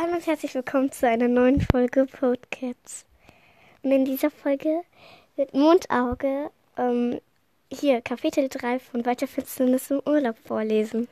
Hallo 0.00 0.12
und 0.12 0.24
herzlich 0.28 0.54
willkommen 0.54 0.92
zu 0.92 1.08
einer 1.08 1.26
neuen 1.26 1.60
Folge 1.60 2.06
Podcasts. 2.06 3.04
Und 3.82 3.90
in 3.90 4.04
dieser 4.04 4.30
Folge 4.30 4.82
wird 5.34 5.54
Mondauge 5.54 6.52
ähm, 6.76 7.20
hier 7.68 8.00
Kapitel 8.00 8.48
3 8.48 8.78
von 8.78 9.04
Weiter 9.04 9.26
Finsternis 9.26 9.90
im 9.90 10.00
Urlaub 10.06 10.38
vorlesen. 10.38 11.08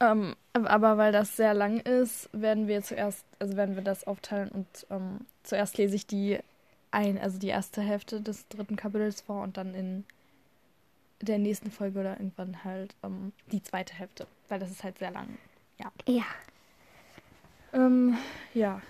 Ähm, 0.00 0.34
aber 0.54 0.98
weil 0.98 1.12
das 1.12 1.36
sehr 1.36 1.54
lang 1.54 1.78
ist, 1.78 2.28
werden 2.32 2.66
wir 2.66 2.82
zuerst, 2.82 3.24
also 3.38 3.56
werden 3.56 3.76
wir 3.76 3.84
das 3.84 4.08
aufteilen 4.08 4.48
und 4.48 4.66
ähm, 4.90 5.20
zuerst 5.44 5.78
lese 5.78 5.94
ich 5.94 6.08
die 6.08 6.40
ein, 6.90 7.18
also 7.18 7.38
die 7.38 7.46
erste 7.46 7.80
Hälfte 7.80 8.20
des 8.20 8.48
dritten 8.48 8.74
Kapitels 8.74 9.20
vor 9.20 9.44
und 9.44 9.56
dann 9.56 9.72
in 9.72 10.04
der 11.20 11.38
nächsten 11.38 11.70
Folge 11.70 12.00
oder 12.00 12.14
irgendwann 12.14 12.64
halt 12.64 12.96
ähm, 13.04 13.32
die 13.52 13.62
zweite 13.62 13.94
Hälfte, 13.94 14.26
weil 14.48 14.58
das 14.58 14.72
ist 14.72 14.82
halt 14.82 14.98
sehr 14.98 15.12
lang. 15.12 15.38
Ja. 15.78 15.92
Ja. 16.08 16.24
Ähm, 17.76 18.16
ja, 18.54 18.80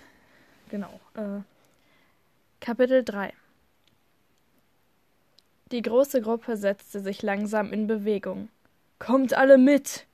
genau. 0.69 0.99
Äh, 1.13 1.41
Kapitel 2.61 3.03
3 3.03 3.33
Die 5.71 5.81
große 5.81 6.21
Gruppe 6.21 6.55
setzte 6.55 7.01
sich 7.01 7.21
langsam 7.21 7.73
in 7.73 7.87
Bewegung. 7.87 8.47
Kommt 8.97 9.33
alle 9.33 9.57
mit, 9.57 10.07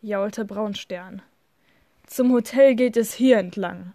jaulte 0.00 0.44
Braunstern. 0.44 1.22
Zum 2.06 2.32
Hotel 2.32 2.76
geht 2.76 2.96
es 2.96 3.12
hier 3.12 3.38
entlang. 3.38 3.94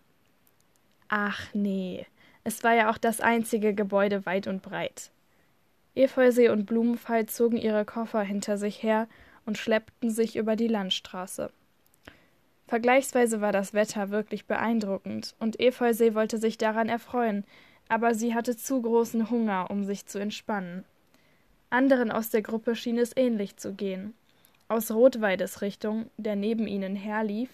Ach 1.08 1.48
nee, 1.54 2.06
es 2.44 2.62
war 2.64 2.74
ja 2.74 2.90
auch 2.92 2.98
das 2.98 3.22
einzige 3.22 3.74
Gebäude 3.74 4.26
weit 4.26 4.48
und 4.48 4.62
breit. 4.62 5.12
Efeusee 5.96 6.50
und 6.50 6.66
Blumenfall 6.66 7.26
zogen 7.28 7.56
ihre 7.56 7.86
Koffer 7.86 8.22
hinter 8.22 8.58
sich 8.58 8.84
her 8.84 9.08
und 9.46 9.58
schleppten 9.58 10.10
sich 10.10 10.36
über 10.36 10.58
die 10.58 10.68
Landstraße. 10.68 11.52
Vergleichsweise 12.68 13.42
war 13.42 13.52
das 13.52 13.74
Wetter 13.74 14.10
wirklich 14.10 14.46
beeindruckend, 14.46 15.36
und 15.40 15.60
Efeusee 15.60 16.16
wollte 16.16 16.38
sich 16.38 16.58
daran 16.58 16.90
erfreuen, 16.90 17.44
aber 17.88 18.16
sie 18.16 18.34
hatte 18.34 18.58
zu 18.58 18.82
großen 18.82 19.30
Hunger, 19.30 19.68
um 19.70 19.84
sich 19.84 20.08
zu 20.08 20.20
entspannen. 20.20 20.84
Anderen 21.70 22.12
aus 22.12 22.30
der 22.30 22.42
Gruppe 22.42 22.76
schien 22.76 22.98
es 22.98 23.16
ähnlich 23.16 23.58
zu 23.58 23.74
gehen. 23.74 24.14
Aus 24.68 24.90
Rotweides 24.90 25.62
Richtung, 25.62 26.10
der 26.18 26.36
neben 26.36 26.66
ihnen 26.66 26.96
herlief, 26.96 27.50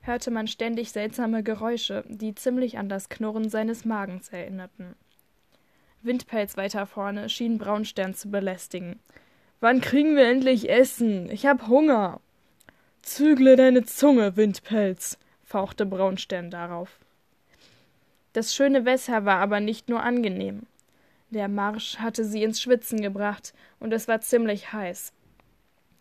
hörte 0.00 0.30
man 0.30 0.48
ständig 0.48 0.90
seltsame 0.90 1.42
Geräusche, 1.42 2.04
die 2.08 2.34
ziemlich 2.34 2.78
an 2.78 2.88
das 2.88 3.08
Knurren 3.08 3.48
seines 3.48 3.84
Magens 3.84 4.30
erinnerten. 4.30 4.96
Windpelz 6.02 6.56
weiter 6.56 6.86
vorne 6.86 7.28
schien 7.28 7.58
Braunstern 7.58 8.14
zu 8.14 8.30
belästigen. 8.30 9.00
Wann 9.60 9.80
kriegen 9.80 10.16
wir 10.16 10.26
endlich 10.26 10.68
Essen? 10.68 11.30
Ich 11.30 11.46
hab 11.46 11.66
Hunger. 11.68 12.20
Zügle 13.06 13.54
deine 13.54 13.84
Zunge, 13.84 14.36
Windpelz, 14.36 15.16
fauchte 15.44 15.86
Braunstern 15.86 16.50
darauf. 16.50 16.98
Das 18.32 18.52
schöne 18.52 18.84
Wetter 18.84 19.24
war 19.24 19.38
aber 19.38 19.60
nicht 19.60 19.88
nur 19.88 20.02
angenehm. 20.02 20.66
Der 21.30 21.46
Marsch 21.46 21.98
hatte 21.98 22.24
sie 22.24 22.42
ins 22.42 22.60
Schwitzen 22.60 23.00
gebracht, 23.00 23.54
und 23.78 23.92
es 23.92 24.08
war 24.08 24.22
ziemlich 24.22 24.72
heiß. 24.72 25.12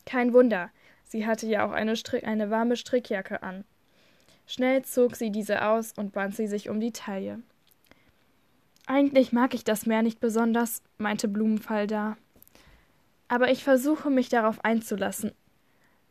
Kein 0.08 0.34
Wunder, 0.34 0.72
sie 1.04 1.28
hatte 1.28 1.46
ja 1.46 1.66
auch 1.66 1.74
eine, 1.74 1.96
Strick 1.96 2.26
eine 2.26 2.50
warme 2.50 2.76
Strickjacke 2.76 3.44
an. 3.44 3.66
Schnell 4.48 4.84
zog 4.84 5.16
sie 5.16 5.30
diese 5.30 5.64
aus 5.64 5.94
und 5.96 6.12
band 6.12 6.36
sie 6.36 6.48
sich 6.48 6.70
um 6.70 6.80
die 6.80 6.92
Taille. 6.92 7.40
Eigentlich 8.88 9.32
mag 9.32 9.54
ich 9.54 9.64
das 9.64 9.86
Meer 9.86 10.02
nicht 10.02 10.20
besonders, 10.20 10.82
meinte 10.98 11.28
Blumenfall 11.28 11.86
da. 11.86 12.18
Aber 13.28 13.52
ich 13.52 13.64
versuche 13.64 14.10
mich 14.10 14.28
darauf 14.28 14.66
einzulassen. 14.66 15.34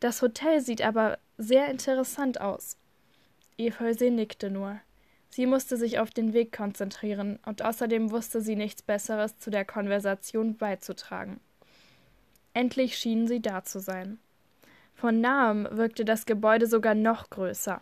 Das 0.00 0.22
Hotel 0.22 0.60
sieht 0.60 0.82
aber 0.82 1.18
sehr 1.38 1.68
interessant 1.68 2.40
aus. 2.40 2.76
Efeusee 3.56 4.10
nickte 4.10 4.50
nur. 4.50 4.80
Sie 5.30 5.46
musste 5.46 5.76
sich 5.76 5.98
auf 5.98 6.10
den 6.10 6.32
Weg 6.32 6.56
konzentrieren, 6.56 7.38
und 7.44 7.62
außerdem 7.62 8.10
wusste 8.10 8.40
sie 8.40 8.54
nichts 8.54 8.82
Besseres 8.82 9.38
zu 9.38 9.50
der 9.50 9.64
Konversation 9.64 10.56
beizutragen. 10.56 11.40
Endlich 12.52 12.96
schienen 12.96 13.26
sie 13.26 13.40
da 13.40 13.64
zu 13.64 13.80
sein. 13.80 14.18
Von 14.94 15.20
nahem 15.20 15.66
wirkte 15.70 16.04
das 16.04 16.24
Gebäude 16.24 16.66
sogar 16.68 16.94
noch 16.94 17.30
größer. 17.30 17.80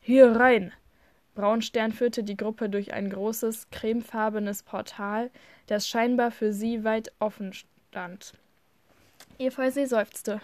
Hier 0.00 0.36
rein, 0.36 0.72
Braunstern 1.36 1.92
führte 1.92 2.24
die 2.24 2.36
Gruppe 2.36 2.68
durch 2.68 2.94
ein 2.94 3.10
großes, 3.10 3.70
cremefarbenes 3.70 4.62
Portal, 4.62 5.30
das 5.66 5.86
scheinbar 5.86 6.30
für 6.30 6.52
sie 6.52 6.82
weit 6.82 7.12
offen 7.18 7.52
stand. 7.52 8.32
Efeusee 9.38 9.84
seufzte. 9.84 10.40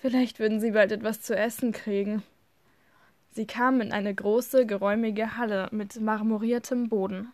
Vielleicht 0.00 0.38
würden 0.38 0.60
sie 0.60 0.70
bald 0.70 0.92
etwas 0.92 1.20
zu 1.20 1.36
essen 1.36 1.72
kriegen. 1.72 2.22
Sie 3.32 3.46
kamen 3.46 3.82
in 3.82 3.92
eine 3.92 4.14
große, 4.14 4.64
geräumige 4.64 5.36
Halle 5.36 5.68
mit 5.72 6.00
marmoriertem 6.00 6.88
Boden. 6.88 7.32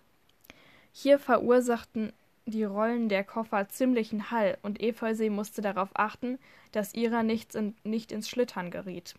Hier 0.92 1.20
verursachten 1.20 2.12
die 2.44 2.64
Rollen 2.64 3.08
der 3.08 3.22
Koffer 3.22 3.68
ziemlichen 3.68 4.32
Hall, 4.32 4.58
und 4.62 4.82
Efeusee 4.82 5.30
musste 5.30 5.62
darauf 5.62 5.90
achten, 5.94 6.38
dass 6.72 6.94
ihrer 6.94 7.22
nichts 7.22 7.54
in, 7.54 7.76
nicht 7.84 8.10
ins 8.10 8.28
Schlittern 8.28 8.72
geriet. 8.72 9.14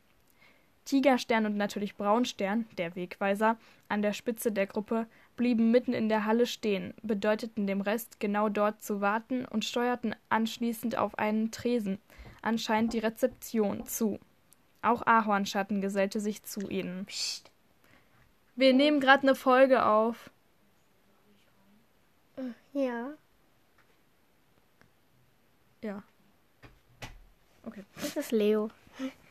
Tigerstern 0.84 1.46
und 1.46 1.56
natürlich 1.56 1.96
Braunstern, 1.96 2.66
der 2.78 2.96
Wegweiser, 2.96 3.58
an 3.88 4.02
der 4.02 4.14
Spitze 4.14 4.52
der 4.52 4.68
Gruppe, 4.68 5.08
blieben 5.38 5.72
mitten 5.72 5.94
in 5.94 6.09
der 6.09 6.25
Halle 6.25 6.47
stehen, 6.47 6.94
bedeuteten 7.02 7.66
dem 7.66 7.81
Rest, 7.81 8.19
genau 8.19 8.50
dort 8.50 8.84
zu 8.84 9.00
warten 9.00 9.46
und 9.46 9.64
steuerten 9.64 10.16
anschließend 10.29 10.97
auf 10.97 11.18
einen 11.18 11.52
Tresen, 11.52 12.00
anscheinend 12.42 12.94
die 12.94 13.00
Rezeption, 13.00 13.86
zu. 13.86 14.20
Auch 14.81 15.06
Ahornschatten 15.06 15.81
gesellte 15.81 16.20
sich 16.20 16.44
zu 16.44 16.70
ihnen. 16.70 17.06
Psst. 17.06 17.52
Wir 18.56 18.74
nehmen 18.74 19.00
gerade 19.00 19.24
eine 19.24 19.36
Folge 19.36 19.86
auf. 19.86 20.31
Ja. 22.74 23.14
Ja. 25.81 26.03
Okay. 27.64 27.84
Das 27.96 28.16
ist 28.16 28.31
Leo. 28.31 28.70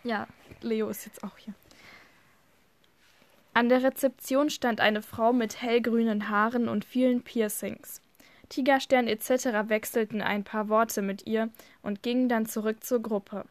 Ja, 0.04 0.26
Leo 0.60 0.88
ist 0.88 1.06
jetzt 1.06 1.24
auch 1.24 1.36
hier. 1.38 1.54
An 3.54 3.68
der 3.68 3.82
Rezeption 3.82 4.50
stand 4.50 4.80
eine 4.80 5.00
Frau 5.00 5.32
mit 5.32 5.62
hellgrünen 5.62 6.28
Haaren 6.28 6.68
und 6.68 6.84
vielen 6.84 7.22
Piercings. 7.22 8.02
Tigerstern 8.48 9.08
etc. 9.08 9.68
wechselten 9.68 10.22
ein 10.22 10.44
paar 10.44 10.68
Worte 10.68 11.02
mit 11.02 11.26
ihr 11.26 11.50
und 11.82 12.02
gingen 12.02 12.28
dann 12.28 12.46
zurück 12.46 12.82
zur 12.84 13.02
Gruppe. 13.02 13.44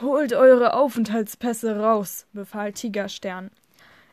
Holt 0.00 0.32
eure 0.32 0.74
Aufenthaltspässe 0.74 1.78
raus, 1.78 2.26
befahl 2.32 2.72
Tigerstern. 2.72 3.50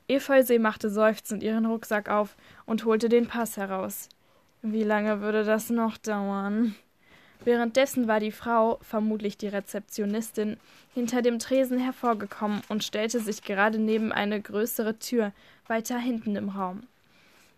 Efeusee 0.07 0.59
machte 0.59 0.90
seufzend 0.90 1.44
ihren 1.44 1.66
Rucksack 1.66 2.09
auf 2.09 2.35
und 2.66 2.85
holte 2.85 3.09
den 3.09 3.28
Pass 3.28 3.57
heraus. 3.57 4.09
Wie 4.62 4.84
lange 4.84 5.22
würde 5.22 5.44
das 5.44 5.69
noch 5.69 5.97
dauern? 5.97 6.75
Währenddessen 7.44 8.07
war 8.07 8.19
die 8.19 8.31
Frau, 8.31 8.79
vermutlich 8.81 9.38
die 9.38 9.47
Rezeptionistin, 9.47 10.57
hinter 10.94 11.22
dem 11.22 11.39
Tresen 11.39 11.78
hervorgekommen 11.78 12.62
und 12.68 12.84
stellte 12.84 13.19
sich 13.19 13.44
gerade 13.44 13.79
neben 13.79 14.12
eine 14.12 14.41
größere 14.41 14.97
Tür 15.00 15.31
weiter 15.68 15.97
hinten 15.97 16.35
im 16.35 16.50
Raum. 16.50 16.84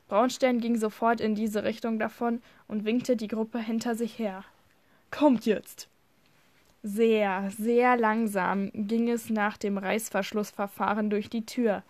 Braunstein 0.09 0.59
ging 0.59 0.75
sofort 0.75 1.21
in 1.21 1.35
diese 1.35 1.63
Richtung 1.63 1.99
davon 1.99 2.41
und 2.67 2.83
winkte 2.83 3.15
die 3.15 3.27
Gruppe 3.27 3.59
hinter 3.59 3.95
sich 3.95 4.19
her. 4.19 4.43
Kommt 5.11 5.45
jetzt! 5.45 5.87
Sehr, 6.81 7.51
sehr 7.57 7.97
langsam 7.97 8.71
ging 8.73 9.09
es 9.09 9.29
nach 9.29 9.57
dem 9.57 9.77
Reißverschlussverfahren 9.77 11.09
durch 11.09 11.29
die 11.29 11.45
Tür, 11.45 11.83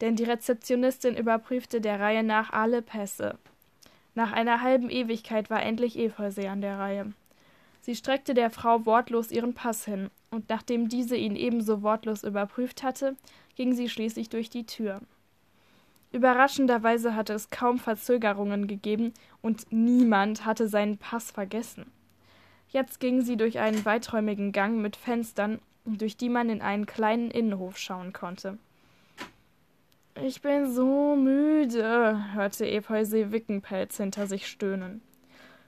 denn 0.00 0.16
die 0.16 0.24
Rezeptionistin 0.24 1.16
überprüfte 1.16 1.80
der 1.80 2.00
Reihe 2.00 2.22
nach 2.22 2.52
alle 2.52 2.82
Pässe. 2.82 3.38
Nach 4.14 4.32
einer 4.32 4.62
halben 4.62 4.90
Ewigkeit 4.90 5.50
war 5.50 5.62
endlich 5.62 5.98
Efeusee 5.98 6.48
an 6.48 6.62
der 6.62 6.78
Reihe. 6.78 7.12
Sie 7.82 7.94
streckte 7.94 8.34
der 8.34 8.50
Frau 8.50 8.84
wortlos 8.86 9.30
ihren 9.30 9.54
Pass 9.54 9.84
hin, 9.84 10.10
und 10.30 10.48
nachdem 10.48 10.88
diese 10.88 11.16
ihn 11.16 11.36
ebenso 11.36 11.82
wortlos 11.82 12.24
überprüft 12.24 12.82
hatte, 12.82 13.16
ging 13.56 13.74
sie 13.74 13.88
schließlich 13.88 14.28
durch 14.28 14.50
die 14.50 14.66
Tür. 14.66 15.00
Überraschenderweise 16.12 17.14
hatte 17.14 17.34
es 17.34 17.50
kaum 17.50 17.78
Verzögerungen 17.78 18.66
gegeben, 18.66 19.12
und 19.42 19.70
niemand 19.70 20.44
hatte 20.44 20.68
seinen 20.68 20.98
Pass 20.98 21.30
vergessen. 21.30 21.90
Jetzt 22.68 23.00
ging 23.00 23.22
sie 23.22 23.36
durch 23.36 23.58
einen 23.58 23.84
weiträumigen 23.84 24.52
Gang 24.52 24.80
mit 24.80 24.96
Fenstern, 24.96 25.60
durch 25.84 26.16
die 26.16 26.28
man 26.28 26.50
in 26.50 26.62
einen 26.62 26.86
kleinen 26.86 27.30
Innenhof 27.30 27.78
schauen 27.78 28.12
konnte. 28.12 28.58
Ich 30.22 30.42
bin 30.42 30.70
so 30.70 31.16
müde, 31.16 32.34
hörte 32.34 32.66
Efeusee 32.66 33.30
Wickenpelz 33.30 33.96
hinter 33.96 34.26
sich 34.26 34.46
stöhnen. 34.48 35.02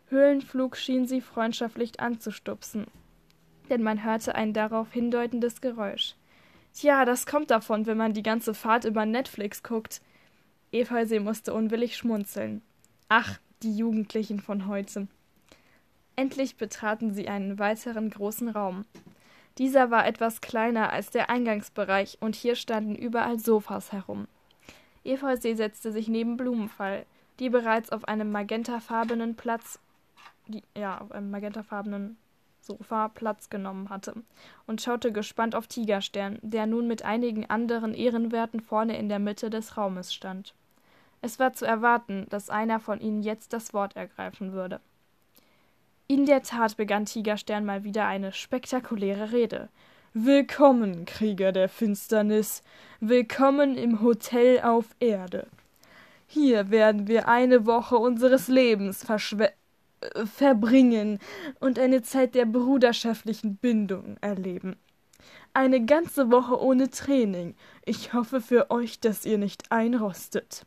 Höhlenflug 0.09 0.77
schien 0.77 1.07
sie 1.07 1.21
freundschaftlich 1.21 2.01
anzustupsen, 2.01 2.87
denn 3.71 3.83
man 3.83 4.05
hörte 4.05 4.35
ein 4.35 4.53
darauf 4.53 4.93
hindeutendes 4.93 5.61
Geräusch. 5.61 6.17
Tja, 6.75 7.05
das 7.05 7.25
kommt 7.27 7.51
davon, 7.51 7.87
wenn 7.87 7.97
man 7.97 8.13
die 8.13 8.23
ganze 8.23 8.53
Fahrt 8.53 8.85
über 8.85 9.07
Netflix 9.07 9.63
guckt. 9.63 10.03
Efeusee 10.73 11.21
musste 11.21 11.53
unwillig 11.53 11.99
schmunzeln. 11.99 12.63
Ach, 13.09 13.39
die 13.63 13.77
Jugendlichen 13.77 14.41
von 14.41 14.67
heute. 14.67 15.07
Endlich 16.17 16.57
betraten 16.57 17.13
sie 17.13 17.29
einen 17.29 17.59
weiteren 17.59 18.09
großen 18.09 18.49
Raum. 18.49 18.87
Dieser 19.59 19.91
war 19.91 20.07
etwas 20.07 20.41
kleiner 20.41 20.91
als 20.91 21.11
der 21.11 21.29
Eingangsbereich, 21.29 22.17
und 22.21 22.35
hier 22.35 22.57
standen 22.57 22.95
überall 22.95 23.39
Sofas 23.39 23.93
herum. 23.93 24.27
Efeusee 25.05 25.55
setzte 25.55 25.93
sich 25.93 26.09
neben 26.09 26.39
Blumenfall, 26.39 27.05
die 27.39 27.51
bereits 27.51 27.93
auf 27.93 28.09
einem 28.09 28.31
magentafarbenen 28.33 29.35
Platz, 29.35 29.79
die, 30.49 30.63
ja, 30.75 30.99
auf 31.03 31.13
einem 31.13 31.31
magentafarbenen 31.31 32.17
Sofa 32.63 33.09
Platz 33.09 33.51
genommen 33.51 33.91
hatte, 33.91 34.15
und 34.67 34.81
schaute 34.81 35.13
gespannt 35.13 35.55
auf 35.55 35.67
Tigerstern, 35.67 36.39
der 36.41 36.67
nun 36.67 36.87
mit 36.87 37.05
einigen 37.05 37.51
anderen 37.51 37.93
Ehrenwerten 37.93 38.61
vorne 38.61 38.97
in 38.97 39.11
der 39.11 39.19
Mitte 39.19 39.51
des 39.51 39.77
Raumes 39.77 40.15
stand. 40.15 40.55
Es 41.25 41.39
war 41.39 41.53
zu 41.53 41.65
erwarten, 41.65 42.27
dass 42.31 42.51
einer 42.51 42.81
von 42.81 43.01
ihnen 43.01 43.23
jetzt 43.23 43.53
das 43.53 43.73
Wort 43.73 43.95
ergreifen 43.95 44.53
würde. 44.53 44.81
In 46.09 46.27
der 46.27 46.43
Tat 46.43 46.77
begann 46.77 47.07
Tigerstern 47.07 47.65
mal 47.65 47.85
wieder 47.85 48.07
eine 48.07 48.33
spektakuläre 48.33 49.31
Rede. 49.31 49.69
Willkommen, 50.15 51.07
Krieger 51.07 51.53
der 51.53 51.69
Finsternis, 51.69 52.65
willkommen 52.99 53.77
im 53.77 54.03
Hotel 54.03 54.61
auf 54.63 54.87
Erde. 54.99 55.47
Hier 56.27 56.71
werden 56.71 57.07
wir 57.07 57.29
eine 57.29 57.67
Woche 57.67 57.97
unseres 57.97 58.49
Lebens 58.49 59.05
verschwe 59.05 59.53
äh, 60.01 60.27
verbringen 60.27 61.21
und 61.61 61.79
eine 61.79 62.03
Zeit 62.03 62.35
der 62.35 62.47
bruderschaftlichen 62.47 63.57
Bindung 63.57 64.17
erleben. 64.21 64.77
Eine 65.55 65.85
ganze 65.85 66.33
Woche 66.33 66.61
ohne 66.61 66.91
Training. 66.91 67.55
Ich 67.85 68.13
hoffe 68.13 68.41
für 68.41 68.73
euch, 68.73 68.99
dass 68.99 69.25
ihr 69.25 69.39
nicht 69.39 69.71
einrostet. 69.71 70.67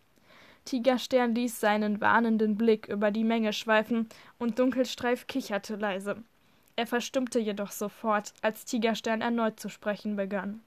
Tigerstern 0.65 1.35
ließ 1.35 1.59
seinen 1.59 2.01
warnenden 2.01 2.57
Blick 2.57 2.87
über 2.87 3.11
die 3.11 3.23
Menge 3.23 3.53
schweifen, 3.53 4.09
und 4.39 4.59
Dunkelstreif 4.59 5.27
kicherte 5.27 5.75
leise. 5.75 6.23
Er 6.75 6.87
verstummte 6.87 7.39
jedoch 7.39 7.71
sofort, 7.71 8.33
als 8.41 8.65
Tigerstern 8.65 9.21
erneut 9.21 9.59
zu 9.59 9.69
sprechen 9.69 10.15
begann. 10.15 10.61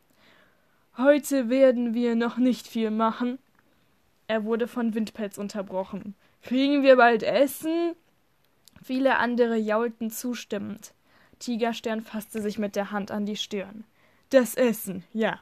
Heute 0.96 1.48
werden 1.48 1.94
wir 1.94 2.16
noch 2.16 2.38
nicht 2.38 2.66
viel 2.66 2.90
machen. 2.90 3.38
Er 4.26 4.44
wurde 4.44 4.66
von 4.66 4.94
Windpelz 4.94 5.38
unterbrochen. 5.38 6.14
Kriegen 6.42 6.82
wir 6.82 6.96
bald 6.96 7.22
Essen? 7.22 7.94
Viele 8.82 9.18
andere 9.18 9.56
jaulten 9.56 10.10
zustimmend. 10.10 10.94
Tigerstern 11.38 12.00
fasste 12.00 12.40
sich 12.40 12.58
mit 12.58 12.74
der 12.74 12.90
Hand 12.90 13.10
an 13.10 13.26
die 13.26 13.36
Stirn. 13.36 13.84
Das 14.30 14.54
Essen, 14.54 15.04
ja. 15.12 15.40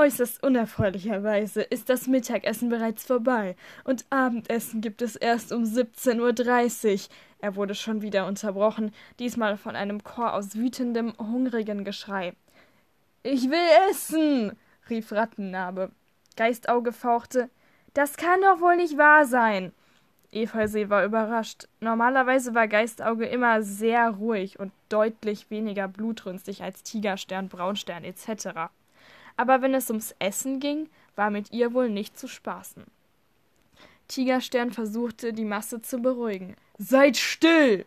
Äußerst 0.00 0.42
unerfreulicherweise 0.42 1.60
ist 1.60 1.90
das 1.90 2.06
Mittagessen 2.06 2.70
bereits 2.70 3.04
vorbei 3.04 3.54
und 3.84 4.06
Abendessen 4.08 4.80
gibt 4.80 5.02
es 5.02 5.14
erst 5.14 5.52
um 5.52 5.64
17.30 5.64 6.94
Uhr. 6.94 7.00
Er 7.40 7.54
wurde 7.54 7.74
schon 7.74 8.00
wieder 8.00 8.26
unterbrochen, 8.26 8.94
diesmal 9.18 9.58
von 9.58 9.76
einem 9.76 10.02
Chor 10.02 10.32
aus 10.32 10.56
wütendem, 10.56 11.12
hungrigen 11.18 11.84
Geschrei. 11.84 12.32
Ich 13.22 13.50
will 13.50 13.90
essen! 13.90 14.56
rief 14.88 15.12
Rattennarbe. 15.12 15.90
Geistauge 16.34 16.92
fauchte. 16.92 17.50
Das 17.92 18.16
kann 18.16 18.40
doch 18.40 18.62
wohl 18.62 18.76
nicht 18.76 18.96
wahr 18.96 19.26
sein! 19.26 19.70
Efeusee 20.32 20.88
war 20.88 21.04
überrascht. 21.04 21.68
Normalerweise 21.80 22.54
war 22.54 22.68
Geistauge 22.68 23.26
immer 23.26 23.62
sehr 23.62 24.08
ruhig 24.08 24.58
und 24.58 24.72
deutlich 24.88 25.50
weniger 25.50 25.88
blutrünstig 25.88 26.62
als 26.62 26.84
Tigerstern, 26.84 27.50
Braunstern 27.50 28.04
etc 28.04 28.70
aber 29.40 29.62
wenn 29.62 29.72
es 29.72 29.88
ums 29.88 30.14
Essen 30.18 30.60
ging, 30.60 30.90
war 31.16 31.30
mit 31.30 31.50
ihr 31.50 31.72
wohl 31.72 31.88
nicht 31.88 32.18
zu 32.18 32.28
spaßen. 32.28 32.84
Tigerstern 34.06 34.70
versuchte, 34.70 35.32
die 35.32 35.46
Masse 35.46 35.80
zu 35.80 35.98
beruhigen. 35.98 36.56
Seid 36.76 37.16
still! 37.16 37.86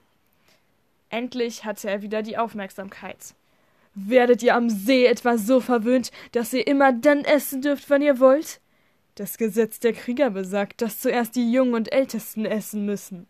Endlich 1.11 1.63
hatte 1.63 1.91
er 1.91 2.01
wieder 2.01 2.23
die 2.23 2.39
Aufmerksamkeit. 2.39 3.35
Werdet 3.93 4.41
ihr 4.41 4.55
am 4.55 4.67
See 4.71 5.05
etwa 5.05 5.37
so 5.37 5.59
verwöhnt, 5.59 6.11
dass 6.31 6.53
ihr 6.53 6.65
immer 6.65 6.91
dann 6.91 7.23
essen 7.23 7.61
dürft, 7.61 7.87
wann 7.91 8.01
ihr 8.01 8.19
wollt? 8.19 8.59
Das 9.13 9.37
Gesetz 9.37 9.79
der 9.79 9.93
Krieger 9.93 10.31
besagt, 10.31 10.81
dass 10.81 11.01
zuerst 11.01 11.35
die 11.35 11.51
Jungen 11.51 11.75
und 11.75 11.93
Ältesten 11.93 12.45
essen 12.45 12.83
müssen. 12.87 13.27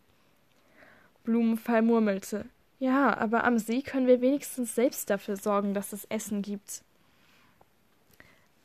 Blumenfall 1.26 1.82
murmelte. 1.82 2.46
Ja, 2.80 3.18
aber 3.18 3.44
am 3.44 3.60
See 3.60 3.82
können 3.82 4.08
wir 4.08 4.22
wenigstens 4.22 4.76
selbst 4.76 5.10
dafür 5.10 5.36
sorgen, 5.36 5.74
dass 5.74 5.92
es 5.92 6.06
Essen 6.06 6.42
gibt. 6.42 6.84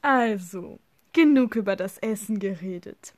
Also, 0.03 0.79
genug 1.13 1.57
über 1.57 1.77
das 1.77 1.99
Essen 1.99 2.39
geredet. 2.39 3.15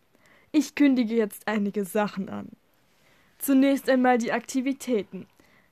Ich 0.53 0.75
kündige 0.75 1.15
jetzt 1.15 1.47
einige 1.47 1.85
Sachen 1.85 2.29
an. 2.29 2.49
Zunächst 3.39 3.89
einmal 3.89 4.19
die 4.19 4.33
Aktivitäten. 4.33 5.27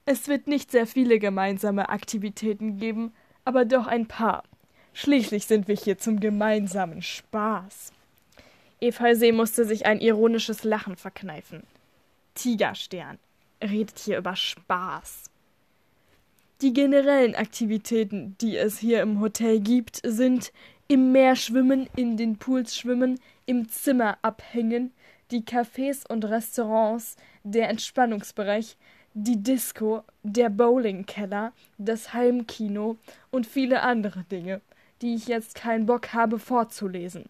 Es 0.06 0.28
wird 0.28 0.46
nicht 0.46 0.70
sehr 0.70 0.86
viele 0.86 1.18
gemeinsame 1.18 1.88
Aktivitäten 1.88 2.78
geben, 2.78 3.12
aber 3.44 3.64
doch 3.64 3.86
ein 3.86 4.06
paar. 4.06 4.44
Schließlich 4.94 5.46
sind 5.46 5.68
wir 5.68 5.76
hier 5.76 5.98
zum 5.98 6.20
gemeinsamen 6.20 7.02
Spaß. 7.02 7.92
Efeusee 8.80 9.32
musste 9.32 9.64
sich 9.64 9.86
ein 9.86 10.00
ironisches 10.00 10.64
Lachen 10.64 10.96
verkneifen. 10.96 11.62
Tigerstern 12.34 13.18
redet 13.62 13.98
hier 13.98 14.18
über 14.18 14.36
Spaß. 14.36 15.24
Die 16.60 16.72
generellen 16.72 17.34
Aktivitäten, 17.34 18.36
die 18.40 18.56
es 18.56 18.78
hier 18.78 19.02
im 19.02 19.20
Hotel 19.20 19.60
gibt, 19.60 20.00
sind 20.04 20.52
im 20.90 21.12
Meer 21.12 21.36
schwimmen, 21.36 21.86
in 21.96 22.16
den 22.16 22.38
Pools 22.38 22.74
schwimmen, 22.74 23.20
im 23.44 23.68
Zimmer 23.68 24.16
abhängen, 24.22 24.92
die 25.30 25.42
Cafés 25.42 26.06
und 26.08 26.24
Restaurants, 26.24 27.16
der 27.44 27.68
Entspannungsbereich, 27.68 28.78
die 29.12 29.42
Disco, 29.42 30.02
der 30.22 30.48
Bowlingkeller, 30.48 31.52
das 31.76 32.14
Heimkino 32.14 32.96
und 33.30 33.46
viele 33.46 33.82
andere 33.82 34.24
Dinge, 34.24 34.62
die 35.02 35.14
ich 35.14 35.28
jetzt 35.28 35.54
keinen 35.54 35.84
Bock 35.84 36.14
habe 36.14 36.38
vorzulesen. 36.38 37.26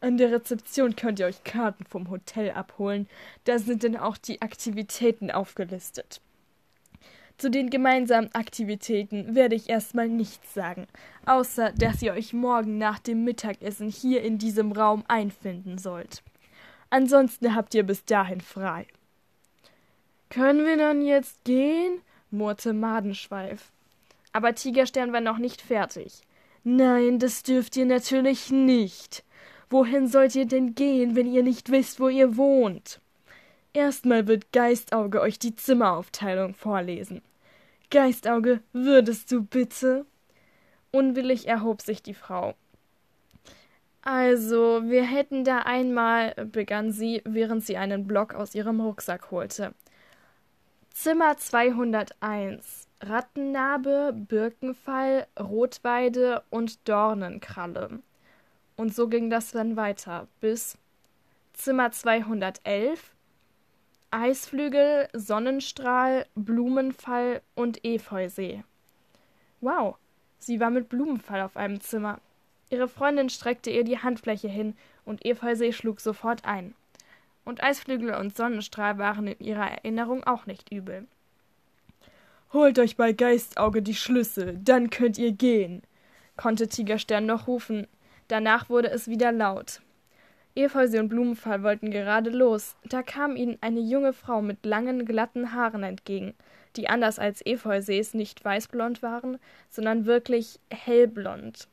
An 0.00 0.16
der 0.16 0.30
Rezeption 0.30 0.94
könnt 0.94 1.18
ihr 1.18 1.26
euch 1.26 1.42
Karten 1.42 1.84
vom 1.86 2.10
Hotel 2.10 2.52
abholen, 2.52 3.08
da 3.44 3.58
sind 3.58 3.82
dann 3.82 3.96
auch 3.96 4.16
die 4.16 4.40
Aktivitäten 4.40 5.32
aufgelistet. 5.32 6.20
Zu 7.36 7.50
den 7.50 7.68
gemeinsamen 7.68 8.32
Aktivitäten 8.34 9.34
werde 9.34 9.56
ich 9.56 9.68
erstmal 9.68 10.08
nichts 10.08 10.54
sagen, 10.54 10.86
außer 11.26 11.72
dass 11.72 12.00
ihr 12.00 12.12
euch 12.12 12.32
morgen 12.32 12.78
nach 12.78 13.00
dem 13.00 13.24
Mittagessen 13.24 13.88
hier 13.88 14.22
in 14.22 14.38
diesem 14.38 14.72
Raum 14.72 15.04
einfinden 15.08 15.78
sollt. 15.78 16.22
Ansonsten 16.90 17.54
habt 17.54 17.74
ihr 17.74 17.82
bis 17.82 18.04
dahin 18.04 18.40
frei. 18.40 18.86
Können 20.30 20.64
wir 20.64 20.76
dann 20.76 21.02
jetzt 21.02 21.44
gehen? 21.44 22.00
murrte 22.30 22.72
Madenschweif. 22.72 23.72
Aber 24.32 24.54
Tigerstern 24.54 25.12
war 25.12 25.20
noch 25.20 25.38
nicht 25.38 25.60
fertig. 25.60 26.22
Nein, 26.62 27.18
das 27.18 27.42
dürft 27.42 27.76
ihr 27.76 27.86
natürlich 27.86 28.50
nicht. 28.50 29.24
Wohin 29.70 30.08
sollt 30.08 30.34
ihr 30.34 30.46
denn 30.46 30.74
gehen, 30.74 31.14
wenn 31.16 31.32
ihr 31.32 31.42
nicht 31.42 31.70
wisst, 31.70 32.00
wo 32.00 32.08
ihr 32.08 32.36
wohnt? 32.36 33.00
Erstmal 33.72 34.28
wird 34.28 34.52
Geistauge 34.52 35.20
euch 35.20 35.38
die 35.38 35.56
Zimmeraufteilung 35.56 36.54
vorlesen. 36.54 37.22
Geistauge, 37.94 38.58
würdest 38.72 39.30
du 39.30 39.44
bitte? 39.44 40.04
Unwillig 40.90 41.46
erhob 41.46 41.80
sich 41.80 42.02
die 42.02 42.12
Frau. 42.12 42.56
Also, 44.02 44.82
wir 44.86 45.04
hätten 45.04 45.44
da 45.44 45.58
einmal, 45.58 46.34
begann 46.34 46.90
sie, 46.90 47.22
während 47.24 47.64
sie 47.64 47.76
einen 47.76 48.08
Block 48.08 48.34
aus 48.34 48.56
ihrem 48.56 48.80
Rucksack 48.80 49.30
holte. 49.30 49.74
Zimmer 50.90 51.36
201. 51.36 52.88
Rattennarbe, 53.00 54.12
Birkenfall, 54.12 55.28
Rotweide 55.38 56.42
und 56.50 56.88
Dornenkralle. 56.88 58.00
Und 58.74 58.92
so 58.92 59.06
ging 59.06 59.30
das 59.30 59.52
dann 59.52 59.76
weiter 59.76 60.26
bis 60.40 60.76
Zimmer 61.52 61.92
211. 61.92 63.13
Eisflügel, 64.14 65.08
Sonnenstrahl, 65.12 66.26
Blumenfall 66.36 67.42
und 67.56 67.84
Efeusee. 67.84 68.62
Wow, 69.60 69.96
sie 70.38 70.60
war 70.60 70.70
mit 70.70 70.88
Blumenfall 70.88 71.40
auf 71.40 71.56
einem 71.56 71.80
Zimmer. 71.80 72.20
Ihre 72.70 72.86
Freundin 72.86 73.28
streckte 73.28 73.70
ihr 73.70 73.82
die 73.82 73.98
Handfläche 73.98 74.46
hin, 74.46 74.76
und 75.04 75.26
Efeusee 75.26 75.72
schlug 75.72 76.00
sofort 76.00 76.44
ein. 76.44 76.76
Und 77.44 77.60
Eisflügel 77.60 78.14
und 78.14 78.36
Sonnenstrahl 78.36 78.98
waren 78.98 79.26
in 79.26 79.44
ihrer 79.44 79.68
Erinnerung 79.68 80.22
auch 80.22 80.46
nicht 80.46 80.70
übel. 80.70 81.08
Holt 82.52 82.78
euch 82.78 82.96
bei 82.96 83.12
Geistauge 83.12 83.82
die 83.82 83.96
Schlüssel, 83.96 84.60
dann 84.62 84.90
könnt 84.90 85.18
ihr 85.18 85.32
gehen, 85.32 85.82
konnte 86.36 86.68
Tigerstern 86.68 87.26
noch 87.26 87.48
rufen. 87.48 87.88
Danach 88.28 88.70
wurde 88.70 88.90
es 88.90 89.08
wieder 89.08 89.32
laut. 89.32 89.80
Efeusee 90.56 91.00
und 91.00 91.08
Blumenfall 91.08 91.62
wollten 91.62 91.90
gerade 91.90 92.30
los, 92.30 92.76
da 92.84 93.02
kam 93.02 93.36
ihnen 93.36 93.58
eine 93.60 93.80
junge 93.80 94.12
Frau 94.12 94.40
mit 94.40 94.64
langen, 94.64 95.04
glatten 95.04 95.52
Haaren 95.52 95.82
entgegen, 95.82 96.34
die 96.76 96.88
anders 96.88 97.18
als 97.18 97.44
Efeusees 97.44 98.14
nicht 98.14 98.44
weißblond 98.44 99.02
waren, 99.02 99.38
sondern 99.68 100.06
wirklich 100.06 100.60
hellblond. 100.70 101.68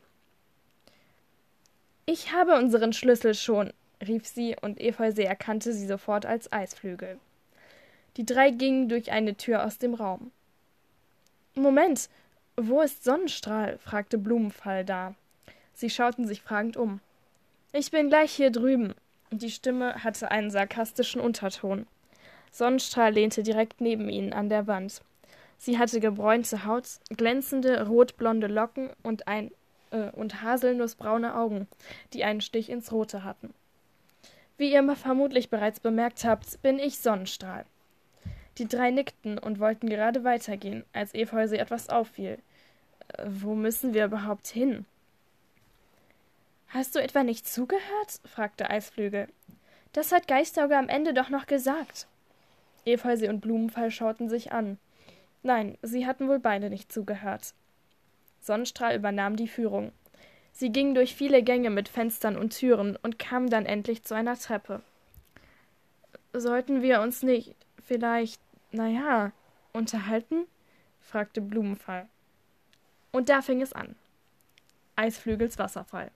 Ich 2.07 2.33
habe 2.33 2.55
unseren 2.55 2.93
Schlüssel 2.93 3.35
schon, 3.35 3.71
rief 4.05 4.25
sie, 4.25 4.55
und 4.59 4.81
Efeusee 4.81 5.23
erkannte 5.23 5.73
sie 5.73 5.85
sofort 5.85 6.25
als 6.25 6.51
Eisflügel. 6.51 7.19
Die 8.17 8.25
drei 8.25 8.49
gingen 8.49 8.89
durch 8.89 9.11
eine 9.11 9.35
Tür 9.37 9.63
aus 9.63 9.77
dem 9.77 9.93
Raum. 9.93 10.31
Moment, 11.55 12.09
Wo 12.57 12.81
ist 12.81 13.03
Sonnenstrahl? 13.03 13.77
fragte 13.77 14.17
Blumenfall 14.17 14.83
da. 14.83 15.15
Sie 15.73 15.89
schauten 15.89 16.27
sich 16.27 16.41
fragend 16.41 16.75
um. 16.77 16.99
Ich 17.73 17.89
bin 17.89 18.09
gleich 18.09 18.33
hier 18.33 18.51
drüben. 18.51 18.93
Die 19.31 19.49
Stimme 19.49 20.03
hatte 20.03 20.29
einen 20.29 20.51
sarkastischen 20.51 21.21
Unterton. 21.21 21.87
Sonnenstrahl 22.51 23.13
lehnte 23.13 23.43
direkt 23.43 23.79
neben 23.79 24.09
ihnen 24.09 24.33
an 24.33 24.49
der 24.49 24.67
Wand. 24.67 25.01
Sie 25.57 25.77
hatte 25.77 26.01
gebräunte 26.01 26.65
Haut, 26.65 26.99
glänzende 27.15 27.87
rotblonde 27.87 28.47
Locken 28.47 28.89
und 29.03 29.29
ein 29.29 29.51
äh, 29.91 30.09
und 30.09 30.41
haselnussbraune 30.41 31.33
Augen, 31.33 31.67
die 32.13 32.25
einen 32.25 32.41
Stich 32.41 32.69
ins 32.69 32.91
Rote 32.91 33.23
hatten. 33.23 33.53
Wie 34.57 34.73
ihr 34.73 34.95
vermutlich 34.97 35.49
bereits 35.49 35.79
bemerkt 35.79 36.25
habt, 36.25 36.61
bin 36.61 36.77
ich 36.77 36.99
Sonnenstrahl. 36.99 37.65
Die 38.57 38.67
drei 38.67 38.91
nickten 38.91 39.37
und 39.37 39.59
wollten 39.59 39.87
gerade 39.87 40.25
weitergehen, 40.25 40.83
als 40.91 41.13
Efeu 41.13 41.43
etwas 41.43 41.87
auffiel. 41.87 42.37
Äh, 43.17 43.27
wo 43.27 43.55
müssen 43.55 43.93
wir 43.93 44.05
überhaupt 44.05 44.47
hin? 44.47 44.85
Hast 46.73 46.95
du 46.95 46.99
etwa 46.99 47.23
nicht 47.23 47.45
zugehört? 47.47 48.21
fragte 48.23 48.69
Eisflügel. 48.69 49.27
Das 49.91 50.13
hat 50.13 50.29
Geistauge 50.29 50.77
am 50.77 50.87
Ende 50.87 51.13
doch 51.13 51.27
noch 51.27 51.45
gesagt. 51.45 52.07
Efeusee 52.85 53.27
und 53.27 53.41
Blumenfall 53.41 53.91
schauten 53.91 54.29
sich 54.29 54.53
an. 54.53 54.77
Nein, 55.43 55.77
sie 55.81 56.05
hatten 56.05 56.29
wohl 56.29 56.39
beide 56.39 56.69
nicht 56.69 56.89
zugehört. 56.89 57.53
Sonnenstrahl 58.39 58.95
übernahm 58.95 59.35
die 59.35 59.49
Führung. 59.49 59.91
Sie 60.53 60.71
gingen 60.71 60.95
durch 60.95 61.13
viele 61.13 61.43
Gänge 61.43 61.69
mit 61.71 61.89
Fenstern 61.89 62.37
und 62.37 62.57
Türen 62.57 62.95
und 62.95 63.19
kamen 63.19 63.49
dann 63.49 63.65
endlich 63.65 64.03
zu 64.03 64.13
einer 64.15 64.37
Treppe. 64.37 64.81
Sollten 66.31 66.81
wir 66.81 67.01
uns 67.01 67.21
nicht 67.21 67.53
vielleicht, 67.83 68.39
na 68.71 68.87
ja, 68.87 69.33
unterhalten? 69.73 70.45
fragte 71.01 71.41
Blumenfall. 71.41 72.07
Und 73.11 73.27
da 73.27 73.41
fing 73.41 73.61
es 73.61 73.73
an. 73.73 73.97
Eisflügels 74.95 75.59
Wasserfall. 75.59 76.11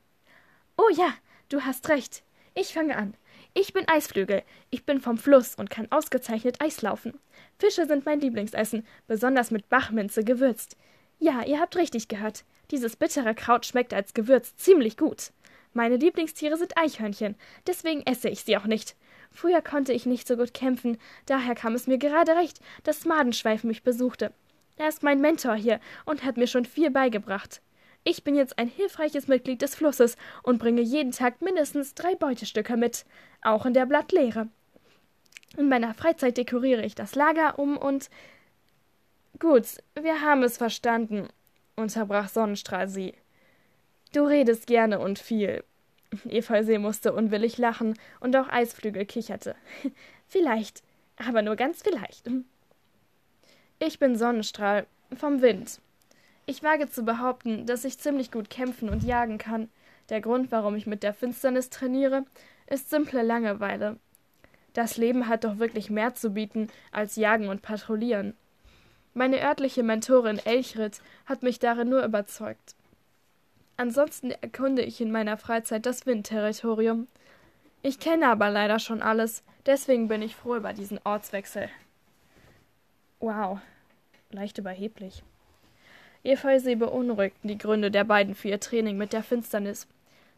Oh 0.78 0.90
ja, 0.94 1.14
du 1.50 1.62
hast 1.62 1.90
recht. 1.90 2.24
Ich 2.54 2.74
fange 2.74 2.98
an. 2.98 3.16
Ich 3.54 3.74
bin 3.74 3.88
Eisflügel. 3.88 4.44
Ich 4.70 4.86
bin 4.86 5.00
vom 5.00 5.18
Fluss 5.18 5.56
und 5.56 5.70
kann 5.70 5.92
ausgezeichnet 5.92 6.62
Eis 6.62 6.82
laufen. 6.82 7.18
Fische 7.58 7.86
sind 7.86 8.06
mein 8.06 8.20
Lieblingsessen, 8.20 8.86
besonders 9.08 9.52
mit 9.52 9.70
Bachminze 9.70 10.24
gewürzt. 10.24 10.76
Ja, 11.20 11.44
ihr 11.44 11.60
habt 11.60 11.78
richtig 11.78 12.08
gehört. 12.10 12.44
Dieses 12.72 12.98
bittere 12.98 13.34
Kraut 13.36 13.66
schmeckt 13.66 13.94
als 13.94 14.14
Gewürz 14.14 14.56
ziemlich 14.58 14.98
gut. 14.98 15.32
Meine 15.74 15.98
Lieblingstiere 15.98 16.58
sind 16.58 16.78
Eichhörnchen, 16.78 17.36
deswegen 17.68 18.02
esse 18.06 18.30
ich 18.30 18.42
sie 18.42 18.58
auch 18.58 18.66
nicht. 18.66 18.96
Früher 19.32 19.62
konnte 19.62 19.92
ich 19.92 20.06
nicht 20.06 20.28
so 20.28 20.38
gut 20.38 20.54
kämpfen, 20.54 20.98
daher 21.26 21.56
kam 21.56 21.76
es 21.76 21.88
mir 21.88 21.98
gerade 21.98 22.36
recht, 22.36 22.60
dass 22.84 23.06
Madenschweif 23.06 23.64
mich 23.64 23.84
besuchte. 23.84 24.34
Er 24.78 24.88
ist 24.88 25.04
mein 25.04 25.22
Mentor 25.22 25.56
hier 25.56 25.80
und 26.06 26.24
hat 26.24 26.38
mir 26.38 26.48
schon 26.48 26.66
viel 26.66 26.92
beigebracht. 26.92 27.62
Ich 28.08 28.24
bin 28.24 28.36
jetzt 28.36 28.60
ein 28.60 28.68
hilfreiches 28.68 29.28
Mitglied 29.28 29.64
des 29.64 29.74
Flusses 29.74 30.16
und 30.44 30.60
bringe 30.60 30.82
jeden 30.82 31.12
Tag 31.12 31.42
mindestens 31.42 31.96
drei 31.96 32.14
Beutestücke 32.14 32.78
mit, 32.78 33.04
auch 33.42 33.66
in 33.66 33.74
der 33.74 33.88
Blattlehre. 33.88 34.48
In 35.58 35.70
meiner 35.70 35.96
Freizeit 35.96 36.38
dekoriere 36.38 36.86
ich 36.86 36.94
das 36.94 37.16
Lager 37.16 37.58
um 37.58 37.78
und 37.78 38.12
Gut, 39.40 39.66
wir 40.00 40.22
haben 40.22 40.44
es 40.44 40.58
verstanden, 40.58 41.28
unterbrach 41.76 42.30
Sonnenstrahl 42.30 42.88
sie. 42.88 43.16
Du 44.14 44.24
redest 44.24 44.68
gerne 44.68 45.00
und 45.00 45.18
viel. 45.18 45.64
Efeusee 46.30 46.78
musste 46.78 47.12
unwillig 47.12 47.58
lachen, 47.58 47.96
und 48.20 48.36
auch 48.36 48.48
Eisflügel 48.48 49.06
kicherte. 49.06 49.56
vielleicht, 50.28 50.84
aber 51.18 51.42
nur 51.42 51.56
ganz 51.56 51.82
vielleicht. 51.82 52.30
Ich 53.80 53.98
bin 53.98 54.16
Sonnenstrahl 54.16 54.86
vom 55.18 55.42
Wind. 55.42 55.82
Ich 56.48 56.62
wage 56.62 56.90
zu 56.90 57.04
behaupten, 57.04 57.66
dass 57.66 57.86
ich 57.86 57.98
ziemlich 57.98 58.32
gut 58.32 58.50
kämpfen 58.50 58.90
und 58.90 59.04
jagen 59.04 59.38
kann. 59.38 59.70
Der 60.10 60.22
Grund, 60.22 60.52
warum 60.52 60.76
ich 60.76 60.86
mit 60.86 61.02
der 61.02 61.14
Finsternis 61.14 61.70
trainiere, 61.70 62.26
ist 62.68 62.90
simple 62.90 63.24
Langeweile. 63.24 63.98
Das 64.74 64.98
Leben 64.98 65.28
hat 65.28 65.44
doch 65.44 65.58
wirklich 65.58 65.90
mehr 65.90 66.14
zu 66.14 66.32
bieten 66.32 66.68
als 66.92 67.16
Jagen 67.16 67.48
und 67.48 67.62
Patrouillieren. 67.62 68.36
Meine 69.14 69.42
örtliche 69.42 69.82
Mentorin 69.82 70.40
Elchrit 70.44 71.02
hat 71.26 71.42
mich 71.42 71.58
darin 71.58 71.90
nur 71.90 72.04
überzeugt. 72.04 72.76
Ansonsten 73.78 74.32
erkunde 74.32 74.84
ich 74.84 75.02
in 75.02 75.12
meiner 75.12 75.38
Freizeit 75.38 75.86
das 75.86 76.06
Windterritorium. 76.06 77.08
Ich 77.82 78.00
kenne 78.00 78.28
aber 78.28 78.50
leider 78.50 78.80
schon 78.80 79.02
alles, 79.02 79.44
deswegen 79.66 80.08
bin 80.08 80.22
ich 80.22 80.36
froh 80.36 80.58
über 80.58 80.74
diesen 80.74 81.00
Ortswechsel. 81.04 81.70
Wow, 83.20 83.60
leicht 84.32 84.58
überheblich. 84.58 85.24
Efeusee 86.26 86.76
beunruhigten 86.76 87.48
die 87.48 87.58
Gründe 87.58 87.92
der 87.92 88.04
beiden 88.04 88.36
für 88.36 88.50
ihr 88.50 88.60
Training 88.60 88.98
mit 88.98 89.14
der 89.14 89.24
Finsternis. 89.24 89.88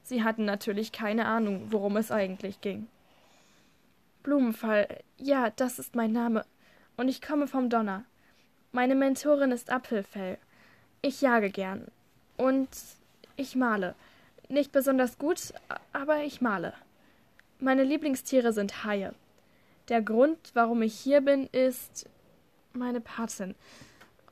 Sie 0.03 0.23
hatten 0.23 0.45
natürlich 0.45 0.91
keine 0.91 1.25
Ahnung, 1.25 1.67
worum 1.69 1.97
es 1.97 2.11
eigentlich 2.11 2.61
ging. 2.61 2.87
Blumenfall, 4.23 4.87
ja, 5.17 5.51
das 5.51 5.79
ist 5.79 5.95
mein 5.95 6.11
Name, 6.11 6.43
und 6.97 7.07
ich 7.07 7.21
komme 7.21 7.47
vom 7.47 7.69
Donner. 7.69 8.03
Meine 8.71 8.95
Mentorin 8.95 9.51
ist 9.51 9.71
Apfelfell. 9.71 10.37
Ich 11.01 11.21
jage 11.21 11.49
gern. 11.49 11.87
Und 12.35 12.69
ich 13.35 13.55
male. 13.55 13.95
Nicht 14.49 14.71
besonders 14.71 15.17
gut, 15.17 15.53
aber 15.93 16.23
ich 16.23 16.41
male. 16.41 16.73
Meine 17.59 17.83
Lieblingstiere 17.83 18.51
sind 18.51 18.83
Haie. 18.83 19.13
Der 19.89 20.01
Grund, 20.01 20.37
warum 20.53 20.81
ich 20.81 20.95
hier 20.95 21.21
bin, 21.21 21.47
ist 21.51 22.09
meine 22.73 22.99
Patin. 22.99 23.55